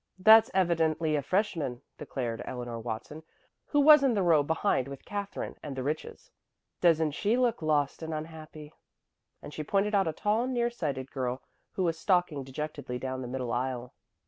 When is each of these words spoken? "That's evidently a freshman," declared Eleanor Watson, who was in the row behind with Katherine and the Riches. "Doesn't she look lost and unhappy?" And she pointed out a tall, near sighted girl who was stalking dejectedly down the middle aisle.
"That's 0.17 0.49
evidently 0.55 1.15
a 1.15 1.21
freshman," 1.21 1.83
declared 1.99 2.41
Eleanor 2.45 2.79
Watson, 2.79 3.21
who 3.67 3.79
was 3.79 4.03
in 4.03 4.15
the 4.15 4.23
row 4.23 4.41
behind 4.41 4.87
with 4.87 5.05
Katherine 5.05 5.55
and 5.61 5.75
the 5.75 5.83
Riches. 5.83 6.31
"Doesn't 6.81 7.11
she 7.11 7.37
look 7.37 7.61
lost 7.61 8.01
and 8.01 8.11
unhappy?" 8.11 8.73
And 9.43 9.53
she 9.53 9.63
pointed 9.63 9.93
out 9.93 10.07
a 10.07 10.13
tall, 10.13 10.47
near 10.47 10.71
sighted 10.71 11.11
girl 11.11 11.43
who 11.73 11.83
was 11.83 11.99
stalking 11.99 12.43
dejectedly 12.43 12.97
down 12.97 13.21
the 13.21 13.27
middle 13.27 13.51
aisle. 13.51 13.93